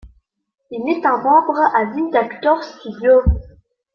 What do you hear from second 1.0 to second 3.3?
un membre à vie d'Actors Studio.